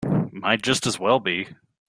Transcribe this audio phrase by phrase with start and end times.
[0.31, 1.49] Might just as well be.